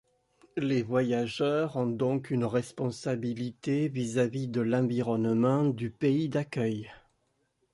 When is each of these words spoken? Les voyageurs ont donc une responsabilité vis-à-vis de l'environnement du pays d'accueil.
Les 0.57 0.81
voyageurs 0.81 1.77
ont 1.77 1.85
donc 1.85 2.31
une 2.31 2.43
responsabilité 2.43 3.87
vis-à-vis 3.87 4.47
de 4.47 4.61
l'environnement 4.61 5.63
du 5.65 5.91
pays 5.91 6.27
d'accueil. 6.27 6.89